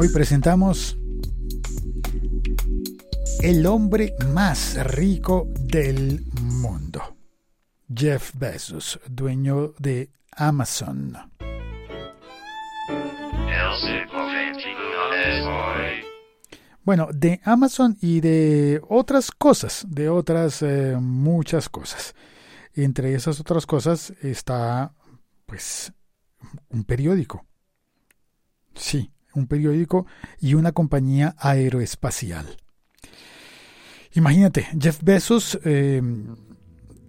Hoy 0.00 0.10
presentamos 0.10 0.96
el 3.42 3.66
hombre 3.66 4.14
más 4.32 4.76
rico 4.86 5.48
del 5.58 6.24
mundo, 6.40 7.16
Jeff 7.92 8.30
Bezos, 8.36 9.00
dueño 9.08 9.72
de 9.80 10.12
Amazon. 10.30 11.16
Bueno, 16.84 17.08
de 17.12 17.40
Amazon 17.42 17.98
y 18.00 18.20
de 18.20 18.80
otras 18.88 19.32
cosas, 19.32 19.84
de 19.88 20.08
otras 20.08 20.62
eh, 20.62 20.96
muchas 21.00 21.68
cosas. 21.68 22.14
Entre 22.72 23.14
esas 23.14 23.40
otras 23.40 23.66
cosas 23.66 24.12
está, 24.22 24.94
pues, 25.44 25.92
un 26.68 26.84
periódico. 26.84 27.44
Sí, 28.76 29.10
un 29.38 29.46
periódico 29.46 30.06
y 30.40 30.54
una 30.54 30.72
compañía 30.72 31.34
aeroespacial. 31.38 32.56
Imagínate, 34.12 34.66
Jeff 34.78 35.02
Bezos 35.02 35.58
eh, 35.64 36.02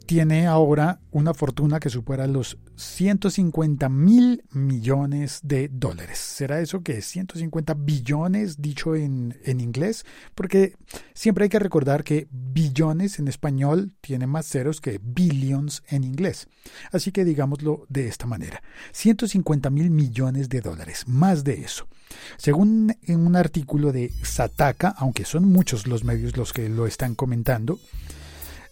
tiene 0.09 0.47
ahora 0.47 1.01
una 1.11 1.35
fortuna 1.35 1.79
que 1.79 1.91
supera 1.91 2.25
los 2.25 2.57
150 2.77 3.89
mil 3.89 4.43
millones 4.51 5.39
de 5.43 5.67
dólares. 5.67 6.17
¿Será 6.17 6.61
eso 6.61 6.81
que 6.81 6.97
es 6.97 7.05
150 7.05 7.75
billones 7.75 8.59
dicho 8.59 8.95
en, 8.95 9.37
en, 9.43 9.59
inglés? 9.59 10.07
Porque 10.33 10.73
siempre 11.13 11.43
hay 11.43 11.49
que 11.49 11.59
recordar 11.59 12.03
que 12.03 12.27
billones 12.31 13.19
en 13.19 13.27
español 13.27 13.93
tiene 14.01 14.25
más 14.25 14.47
ceros 14.47 14.81
que 14.81 14.99
billions 14.99 15.83
en 15.89 16.03
inglés. 16.03 16.47
Así 16.91 17.11
que 17.11 17.23
digámoslo 17.23 17.85
de 17.87 18.07
esta 18.07 18.25
manera. 18.25 18.63
150 18.93 19.69
mil 19.69 19.91
millones 19.91 20.49
de 20.49 20.61
dólares, 20.61 21.03
más 21.07 21.43
de 21.43 21.61
eso. 21.61 21.87
Según 22.37 22.95
en 23.03 23.25
un 23.25 23.35
artículo 23.35 23.91
de 23.91 24.11
Sataka, 24.23 24.95
aunque 24.97 25.25
son 25.25 25.45
muchos 25.45 25.87
los 25.87 26.03
medios 26.03 26.37
los 26.37 26.53
que 26.53 26.69
lo 26.69 26.87
están 26.87 27.15
comentando, 27.15 27.79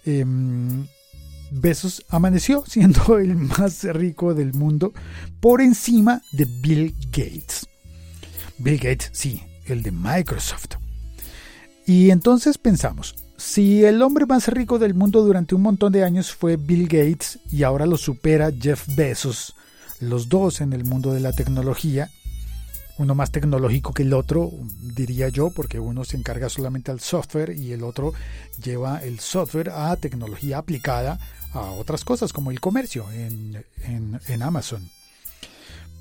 eh, 0.06 0.26
Bezos 1.52 2.06
amaneció 2.10 2.64
siendo 2.68 3.18
el 3.18 3.36
más 3.36 3.84
rico 3.84 4.34
del 4.34 4.54
mundo 4.54 4.94
por 5.40 5.62
encima 5.62 6.22
de 6.32 6.46
Bill 6.46 6.96
Gates. 7.12 7.68
Bill 8.58 8.78
Gates, 8.78 9.10
sí, 9.14 9.44
el 9.66 9.84
de 9.84 9.92
Microsoft. 9.92 10.76
Y 11.86 12.10
entonces 12.10 12.58
pensamos, 12.58 13.16
si 13.38 13.86
el 13.86 14.02
hombre 14.02 14.26
más 14.26 14.48
rico 14.48 14.80
del 14.80 14.94
mundo 14.94 15.24
durante 15.24 15.56
un 15.56 15.62
montón 15.62 15.94
de 15.94 16.04
años 16.04 16.34
fue 16.34 16.58
Bill 16.58 16.88
Gates 16.88 17.40
y 17.52 17.64
ahora 17.64 17.86
lo 17.86 17.98
supera 17.98 18.52
Jeff 18.52 18.84
Bezos, 18.96 19.56
los 20.00 20.28
dos 20.28 20.60
en 20.62 20.74
el 20.74 20.84
mundo 20.84 21.14
de 21.14 21.22
la 21.22 21.34
tecnología, 21.34 22.10
uno 22.98 23.16
más 23.16 23.32
tecnológico 23.32 23.94
que 23.94 24.04
el 24.04 24.14
otro, 24.14 24.52
diría 24.82 25.30
yo, 25.30 25.52
porque 25.52 25.80
uno 25.80 26.04
se 26.04 26.18
encarga 26.18 26.50
solamente 26.50 26.92
al 26.92 27.00
software 27.00 27.56
y 27.56 27.72
el 27.72 27.84
otro 27.84 28.14
lleva 28.64 29.04
el 29.04 29.20
software 29.20 29.70
a 29.70 29.96
tecnología 29.98 30.58
aplicada 30.58 31.20
a 31.54 31.62
otras 31.72 32.04
cosas 32.04 32.34
como 32.34 32.52
el 32.52 32.60
comercio 32.60 33.06
en, 33.12 34.42
Amazon. 34.42 34.90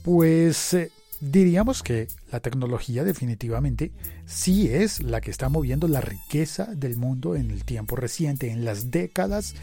Pues 0.02 0.74
eh, 0.74 0.90
diríamos 1.20 1.82
que 1.82 2.08
la 2.30 2.40
tecnología 2.40 3.04
definitivamente 3.04 3.92
sí 4.26 4.68
es 4.68 5.02
la 5.02 5.20
que 5.20 5.30
está 5.30 5.48
moviendo 5.48 5.88
la 5.88 6.00
riqueza 6.00 6.66
del 6.66 6.96
mundo 6.96 7.36
en 7.36 7.50
el 7.50 7.64
tiempo 7.64 7.96
reciente, 7.96 8.50
en 8.50 8.64
las 8.64 8.90
décadas, 8.90 9.54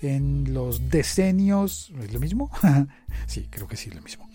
en 0.00 0.52
los 0.52 0.90
decenios. 0.90 1.92
¿Es 2.02 2.12
lo 2.12 2.20
mismo? 2.20 2.50
sí, 3.26 3.46
creo 3.50 3.68
que 3.68 3.76
sí 3.76 3.88
es 3.90 3.94
lo 3.94 4.02
mismo. 4.02 4.28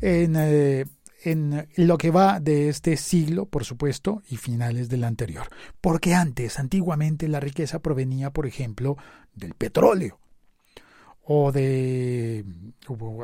En, 0.00 0.36
eh, 0.36 0.84
en 1.30 1.68
lo 1.76 1.98
que 1.98 2.10
va 2.10 2.40
de 2.40 2.68
este 2.68 2.96
siglo, 2.96 3.46
por 3.46 3.64
supuesto, 3.64 4.22
y 4.28 4.36
finales 4.36 4.88
del 4.88 5.04
anterior. 5.04 5.48
Porque 5.80 6.14
antes, 6.14 6.58
antiguamente, 6.58 7.28
la 7.28 7.40
riqueza 7.40 7.80
provenía, 7.80 8.30
por 8.30 8.46
ejemplo, 8.46 8.96
del 9.34 9.54
petróleo 9.54 10.18
o 11.30 11.52
de 11.52 12.42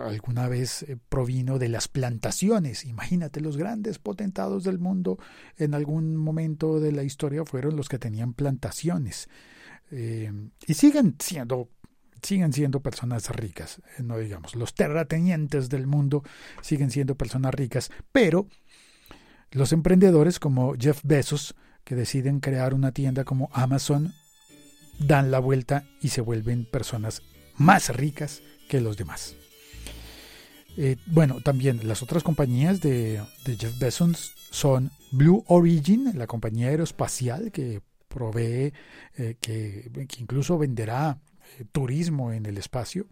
alguna 0.04 0.46
vez 0.46 0.82
eh, 0.82 0.98
provino 1.08 1.58
de 1.58 1.70
las 1.70 1.88
plantaciones. 1.88 2.84
Imagínate, 2.84 3.40
los 3.40 3.56
grandes 3.56 3.98
potentados 3.98 4.62
del 4.64 4.78
mundo 4.78 5.18
en 5.56 5.72
algún 5.72 6.14
momento 6.14 6.80
de 6.80 6.92
la 6.92 7.02
historia 7.02 7.46
fueron 7.46 7.76
los 7.76 7.88
que 7.88 7.98
tenían 7.98 8.34
plantaciones. 8.34 9.30
Eh, 9.90 10.30
y 10.66 10.74
siguen 10.74 11.16
siendo, 11.18 11.70
siguen 12.24 12.52
siendo 12.52 12.80
personas 12.80 13.30
ricas, 13.30 13.80
eh, 13.98 14.02
no 14.02 14.18
digamos, 14.18 14.54
los 14.56 14.74
terratenientes 14.74 15.68
del 15.68 15.86
mundo 15.86 16.22
siguen 16.62 16.90
siendo 16.90 17.16
personas 17.16 17.54
ricas, 17.54 17.90
pero 18.12 18.48
los 19.50 19.72
emprendedores 19.72 20.40
como 20.40 20.74
Jeff 20.78 21.00
Bezos, 21.04 21.54
que 21.84 21.94
deciden 21.94 22.40
crear 22.40 22.74
una 22.74 22.92
tienda 22.92 23.24
como 23.24 23.50
Amazon, 23.52 24.14
dan 24.98 25.30
la 25.30 25.38
vuelta 25.38 25.84
y 26.00 26.08
se 26.08 26.20
vuelven 26.20 26.64
personas 26.64 27.22
más 27.56 27.94
ricas 27.94 28.42
que 28.68 28.80
los 28.80 28.96
demás. 28.96 29.36
Eh, 30.76 30.96
bueno, 31.06 31.40
también 31.40 31.86
las 31.86 32.02
otras 32.02 32.22
compañías 32.22 32.80
de, 32.80 33.22
Jeff 33.44 33.78
Bezos 33.78 34.32
son 34.50 34.90
Blue 35.12 35.44
Origin, 35.46 36.12
la 36.18 36.26
compañía 36.26 36.68
aeroespacial 36.68 37.52
que 37.52 37.80
provee, 38.08 38.72
eh, 39.16 39.36
que, 39.40 39.90
incluso 40.18 40.58
venderá 40.58 41.18
turismo 41.72 42.32
en 42.32 42.46
el 42.46 42.58
espacio, 42.58 43.06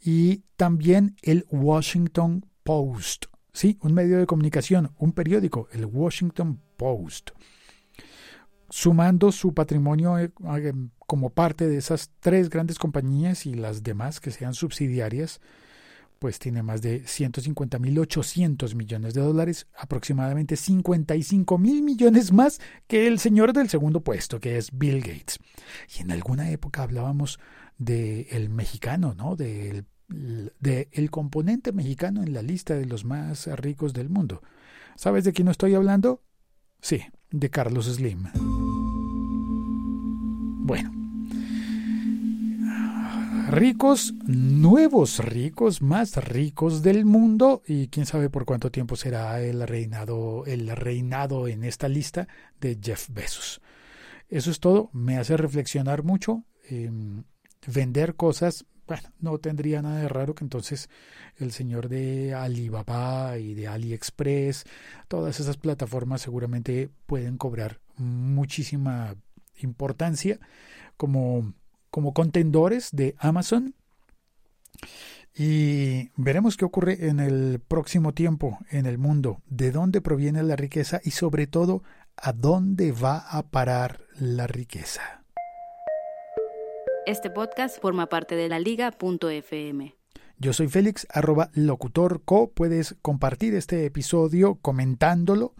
y 0.00 0.44
también 0.56 1.16
el 1.22 1.46
Washington 1.50 2.46
Post, 2.62 3.26
sí, 3.52 3.78
un 3.82 3.94
medio 3.94 4.18
de 4.18 4.26
comunicación, 4.26 4.92
un 4.98 5.12
periódico, 5.12 5.68
el 5.72 5.86
Washington 5.86 6.60
Post 6.76 7.30
sumando 8.68 9.32
su 9.32 9.54
patrimonio 9.54 10.18
eh, 10.18 10.30
como 11.06 11.30
parte 11.30 11.68
de 11.68 11.78
esas 11.78 12.10
tres 12.20 12.50
grandes 12.50 12.78
compañías 12.78 13.46
y 13.46 13.54
las 13.54 13.82
demás 13.82 14.20
que 14.20 14.30
sean 14.30 14.54
subsidiarias, 14.54 15.40
pues 16.18 16.38
tiene 16.38 16.62
más 16.62 16.82
de 16.82 17.02
150.800 17.02 18.74
millones 18.74 19.14
de 19.14 19.20
dólares, 19.20 19.66
aproximadamente 19.76 20.56
55 20.56 21.58
mil 21.58 21.82
millones 21.82 22.32
más 22.32 22.60
que 22.86 23.06
el 23.06 23.18
señor 23.18 23.52
del 23.52 23.68
segundo 23.68 24.00
puesto, 24.00 24.40
que 24.40 24.56
es 24.56 24.70
Bill 24.76 25.00
Gates. 25.00 25.38
Y 25.96 26.02
en 26.02 26.10
alguna 26.10 26.50
época 26.50 26.82
hablábamos 26.82 27.38
del 27.78 28.26
el 28.30 28.48
mexicano, 28.48 29.14
¿no? 29.14 29.36
Del 29.36 29.84
de 30.08 30.88
el 30.92 31.10
componente 31.10 31.72
mexicano 31.72 32.22
en 32.22 32.32
la 32.32 32.42
lista 32.42 32.74
de 32.74 32.86
los 32.86 33.04
más 33.04 33.46
ricos 33.58 33.92
del 33.92 34.08
mundo. 34.08 34.42
¿Sabes 34.94 35.24
de 35.24 35.32
quién 35.32 35.48
estoy 35.48 35.74
hablando? 35.74 36.22
Sí, 36.80 37.02
de 37.30 37.50
Carlos 37.50 37.86
Slim. 37.86 38.28
Bueno. 40.64 41.05
Ricos, 43.48 44.12
nuevos 44.26 45.20
ricos, 45.20 45.80
más 45.80 46.16
ricos 46.16 46.82
del 46.82 47.04
mundo 47.04 47.62
y 47.64 47.86
quién 47.88 48.04
sabe 48.04 48.28
por 48.28 48.44
cuánto 48.44 48.72
tiempo 48.72 48.96
será 48.96 49.40
el 49.40 49.64
reinado, 49.68 50.44
el 50.46 50.68
reinado 50.74 51.46
en 51.46 51.62
esta 51.62 51.88
lista 51.88 52.26
de 52.60 52.76
Jeff 52.82 53.08
Bezos. 53.08 53.60
Eso 54.28 54.50
es 54.50 54.58
todo, 54.58 54.90
me 54.92 55.16
hace 55.18 55.36
reflexionar 55.36 56.02
mucho. 56.02 56.42
Em, 56.68 57.22
vender 57.68 58.16
cosas, 58.16 58.66
bueno, 58.88 59.12
no 59.20 59.38
tendría 59.38 59.80
nada 59.80 60.00
de 60.00 60.08
raro 60.08 60.34
que 60.34 60.42
entonces 60.42 60.90
el 61.36 61.52
señor 61.52 61.88
de 61.88 62.34
Alibaba 62.34 63.38
y 63.38 63.54
de 63.54 63.68
AliExpress, 63.68 64.64
todas 65.06 65.38
esas 65.38 65.56
plataformas 65.56 66.20
seguramente 66.20 66.90
pueden 67.06 67.38
cobrar 67.38 67.80
muchísima 67.96 69.14
importancia 69.56 70.40
como, 70.96 71.54
como 71.96 72.12
contendores 72.12 72.90
de 72.92 73.14
Amazon. 73.18 73.74
Y 75.34 76.10
veremos 76.16 76.58
qué 76.58 76.66
ocurre 76.66 77.08
en 77.08 77.20
el 77.20 77.58
próximo 77.58 78.12
tiempo 78.12 78.58
en 78.68 78.84
el 78.84 78.98
mundo, 78.98 79.40
de 79.46 79.70
dónde 79.70 80.02
proviene 80.02 80.42
la 80.42 80.56
riqueza 80.56 81.00
y 81.02 81.12
sobre 81.12 81.46
todo 81.46 81.82
a 82.14 82.34
dónde 82.34 82.92
va 82.92 83.20
a 83.30 83.48
parar 83.48 84.02
la 84.20 84.46
riqueza. 84.46 85.24
Este 87.06 87.30
podcast 87.30 87.80
forma 87.80 88.10
parte 88.10 88.36
de 88.36 88.50
la 88.50 88.58
liga.fm. 88.58 89.96
Yo 90.36 90.52
soy 90.52 90.68
Félix, 90.68 91.06
arroba 91.08 91.48
locutorco. 91.54 92.50
Puedes 92.50 92.94
compartir 93.00 93.54
este 93.54 93.86
episodio 93.86 94.56
comentándolo 94.56 95.54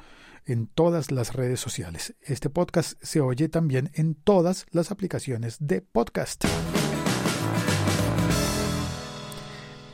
en 0.47 0.69
todas 0.69 1.11
las 1.11 1.35
redes 1.35 1.61
sociales. 1.61 2.15
Este 2.23 2.49
podcast 2.49 2.95
se 3.03 3.21
oye 3.21 3.49
también 3.49 3.91
en 3.95 4.15
todas 4.15 4.65
las 4.71 4.91
aplicaciones 4.91 5.59
de 5.61 5.83
podcast. 5.83 6.45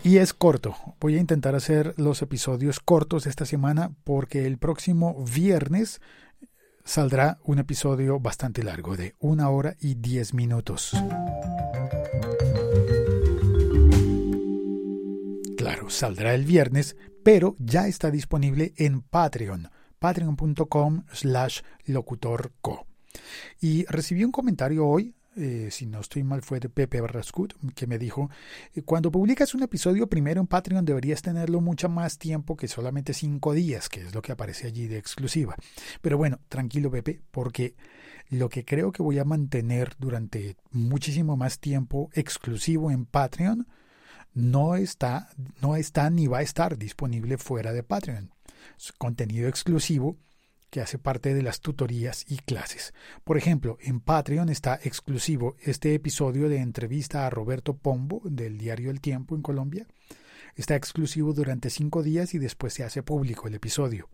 Y 0.04 0.18
es 0.18 0.34
corto. 0.34 0.74
Voy 1.00 1.16
a 1.16 1.20
intentar 1.20 1.54
hacer 1.54 1.94
los 1.96 2.22
episodios 2.22 2.80
cortos 2.80 3.26
esta 3.26 3.46
semana 3.46 3.92
porque 4.04 4.46
el 4.46 4.58
próximo 4.58 5.24
viernes 5.24 6.00
saldrá 6.84 7.38
un 7.44 7.60
episodio 7.60 8.18
bastante 8.18 8.62
largo 8.62 8.96
de 8.96 9.14
una 9.20 9.48
hora 9.48 9.76
y 9.80 9.94
diez 9.94 10.34
minutos. 10.34 10.92
Claro, 15.56 15.88
saldrá 15.88 16.34
el 16.34 16.44
viernes, 16.44 16.96
pero 17.22 17.54
ya 17.60 17.86
está 17.86 18.10
disponible 18.10 18.74
en 18.76 19.02
Patreon 19.02 19.70
patreon.com 20.02 21.04
slash 21.12 21.60
locutorco. 21.86 22.86
Y 23.60 23.84
recibí 23.84 24.24
un 24.24 24.32
comentario 24.32 24.84
hoy 24.84 25.14
eh, 25.34 25.68
si 25.70 25.86
no 25.86 26.00
estoy 26.00 26.24
mal, 26.24 26.42
fue 26.42 26.60
de 26.60 26.68
Pepe 26.68 27.00
Barrascut, 27.00 27.54
que 27.74 27.86
me 27.86 27.98
dijo, 27.98 28.28
eh, 28.74 28.82
cuando 28.82 29.10
publicas 29.10 29.54
un 29.54 29.62
episodio 29.62 30.06
primero 30.06 30.42
en 30.42 30.46
Patreon 30.46 30.84
deberías 30.84 31.22
tenerlo 31.22 31.62
mucho 31.62 31.88
más 31.88 32.18
tiempo 32.18 32.54
que 32.54 32.68
solamente 32.68 33.14
cinco 33.14 33.54
días, 33.54 33.88
que 33.88 34.02
es 34.02 34.14
lo 34.14 34.20
que 34.20 34.32
aparece 34.32 34.66
allí 34.66 34.88
de 34.88 34.98
exclusiva. 34.98 35.56
Pero 36.02 36.18
bueno, 36.18 36.38
tranquilo 36.50 36.90
Pepe, 36.90 37.22
porque 37.30 37.74
lo 38.28 38.50
que 38.50 38.66
creo 38.66 38.92
que 38.92 39.02
voy 39.02 39.18
a 39.18 39.24
mantener 39.24 39.94
durante 39.98 40.56
muchísimo 40.70 41.34
más 41.38 41.60
tiempo 41.60 42.10
exclusivo 42.12 42.90
en 42.90 43.06
Patreon 43.06 43.66
no 44.34 44.76
está, 44.76 45.30
no 45.62 45.76
está 45.76 46.10
ni 46.10 46.26
va 46.26 46.38
a 46.38 46.42
estar 46.42 46.76
disponible 46.76 47.38
fuera 47.38 47.72
de 47.72 47.82
Patreon. 47.82 48.30
Contenido 48.98 49.48
exclusivo 49.48 50.16
que 50.72 50.80
hace 50.80 50.98
parte 50.98 51.34
de 51.34 51.42
las 51.42 51.60
tutorías 51.60 52.24
y 52.28 52.38
clases. 52.38 52.94
Por 53.24 53.36
ejemplo, 53.36 53.76
en 53.82 54.00
Patreon 54.00 54.48
está 54.48 54.80
exclusivo 54.82 55.54
este 55.60 55.94
episodio 55.94 56.48
de 56.48 56.56
entrevista 56.56 57.26
a 57.26 57.30
Roberto 57.30 57.76
Pombo 57.76 58.22
del 58.24 58.56
diario 58.56 58.90
El 58.90 59.02
Tiempo 59.02 59.36
en 59.36 59.42
Colombia. 59.42 59.86
Está 60.56 60.74
exclusivo 60.74 61.34
durante 61.34 61.68
cinco 61.68 62.02
días 62.02 62.32
y 62.32 62.38
después 62.38 62.72
se 62.72 62.84
hace 62.84 63.02
público 63.02 63.48
el 63.48 63.54
episodio. 63.54 64.08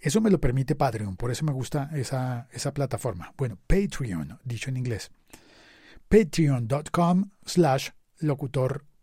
Eso 0.00 0.22
me 0.22 0.30
lo 0.30 0.40
permite 0.40 0.74
Patreon, 0.74 1.16
por 1.16 1.30
eso 1.30 1.44
me 1.44 1.52
gusta 1.52 1.90
esa, 1.94 2.48
esa 2.52 2.72
plataforma. 2.72 3.34
Bueno, 3.36 3.58
Patreon, 3.66 4.38
dicho 4.44 4.70
en 4.70 4.78
inglés. 4.78 5.10
Patreon.com 6.08 7.30
slash 7.44 7.90
locutorco. 8.20 8.95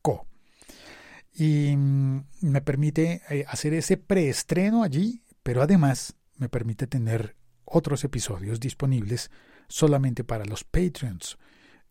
Y 1.33 1.75
mm, 1.75 2.25
me 2.41 2.61
permite 2.61 3.21
eh, 3.29 3.45
hacer 3.47 3.73
ese 3.73 3.97
preestreno 3.97 4.83
allí, 4.83 5.23
pero 5.41 5.61
además 5.61 6.15
me 6.37 6.49
permite 6.49 6.87
tener 6.87 7.35
otros 7.65 8.03
episodios 8.03 8.59
disponibles 8.59 9.31
solamente 9.67 10.23
para 10.23 10.45
los 10.45 10.63
Patreons 10.63 11.37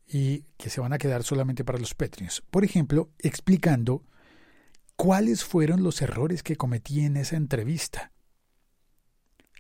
y 0.06 0.44
que 0.56 0.70
se 0.70 0.80
van 0.80 0.92
a 0.92 0.98
quedar 0.98 1.22
solamente 1.22 1.64
para 1.64 1.78
los 1.78 1.94
Patreons. 1.94 2.42
Por 2.50 2.64
ejemplo, 2.64 3.10
explicando 3.18 4.04
cuáles 4.96 5.44
fueron 5.44 5.82
los 5.82 6.02
errores 6.02 6.42
que 6.42 6.56
cometí 6.56 7.00
en 7.00 7.16
esa 7.16 7.36
entrevista 7.36 8.12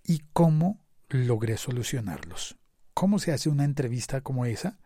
y 0.04 0.22
cómo 0.32 0.84
logré 1.08 1.56
solucionarlos. 1.56 2.56
¿Cómo 2.94 3.18
se 3.18 3.32
hace 3.32 3.48
una 3.48 3.64
entrevista 3.64 4.20
como 4.20 4.44
esa? 4.44 4.78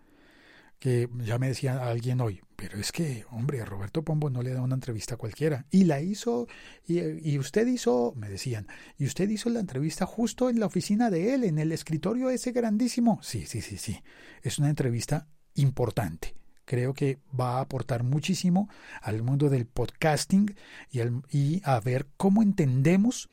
Que 0.79 1.09
ya 1.19 1.39
me 1.39 1.49
decía 1.49 1.89
alguien 1.89 2.21
hoy, 2.21 2.41
pero 2.57 2.79
es 2.79 2.91
que, 2.91 3.27
hombre, 3.31 3.61
a 3.61 3.67
Roberto 3.67 4.03
Pombo 4.03 4.31
no 4.31 4.43
le 4.43 4.55
da 4.55 4.63
una 4.63 4.75
entrevista 4.75 5.17
cualquiera. 5.17 5.67
Y 5.71 5.85
la 5.85 6.01
hizo, 6.01 6.49
y, 6.87 7.39
usted 7.39 7.67
hizo, 7.67 8.15
me 8.17 8.31
decían, 8.31 8.67
y 8.97 9.05
usted 9.05 9.29
hizo 9.29 9.51
la 9.51 9.61
entrevista 9.61 10.07
justo 10.07 10.49
en 10.49 10.59
la 10.59 10.67
oficina 10.67 11.11
de 11.11 11.35
él, 11.35 11.45
en 11.45 11.59
el 11.59 11.71
escritorio 11.71 12.31
ese 12.31 12.53
grandísimo. 12.53 13.21
Sí, 13.23 13.45
sí, 13.47 13.61
sí, 13.61 13.77
sí. 13.77 14.03
Es 14.43 14.59
una 14.59 14.71
entrevista 14.71 15.29
importante. 15.55 16.35
Creo 16.65 16.95
que 16.95 17.21
va 17.39 17.59
a 17.59 17.61
aportar 17.61 18.03
muchísimo 18.03 18.71
al 19.03 19.23
mundo 19.23 19.51
del 19.51 19.67
podcasting 19.67 20.57
y, 20.91 21.01
y 21.31 21.61
a 21.63 21.79
ver 21.81 22.09
cómo 22.17 22.43
entendemos 22.43 23.29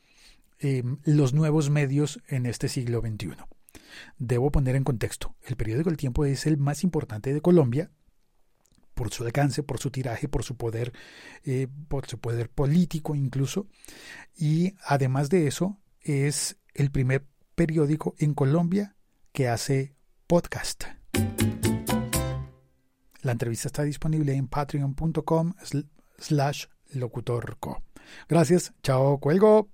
em, 0.58 0.98
los 1.04 1.32
nuevos 1.32 1.70
medios 1.70 2.20
en 2.28 2.44
este 2.44 2.68
siglo 2.68 3.00
XXI. 3.00 3.36
Debo 4.18 4.52
poner 4.52 4.76
en 4.76 4.84
contexto, 4.84 5.34
el 5.42 5.56
periódico 5.56 5.90
El 5.90 5.96
Tiempo 5.96 6.26
es 6.26 6.46
el 6.46 6.58
más 6.58 6.84
importante 6.84 7.32
de 7.32 7.40
Colombia, 7.40 7.90
por 8.94 9.12
su 9.12 9.24
alcance, 9.24 9.62
por 9.62 9.78
su 9.78 9.90
tiraje, 9.90 10.28
por 10.28 10.44
su 10.44 10.56
poder, 10.56 10.92
eh, 11.44 11.68
por 11.88 12.06
su 12.06 12.18
poder 12.18 12.48
político 12.48 13.14
incluso. 13.14 13.66
Y 14.36 14.74
además 14.84 15.28
de 15.28 15.46
eso, 15.46 15.78
es 16.00 16.56
el 16.74 16.90
primer 16.90 17.26
periódico 17.54 18.14
en 18.18 18.34
Colombia 18.34 18.96
que 19.32 19.48
hace 19.48 19.94
podcast. 20.26 20.84
La 23.22 23.32
entrevista 23.32 23.68
está 23.68 23.82
disponible 23.82 24.34
en 24.34 24.48
patreon.com 24.48 25.54
slash 26.18 26.66
locutorco. 26.92 27.82
Gracias, 28.28 28.72
chao, 28.82 29.18
cuelgo. 29.18 29.70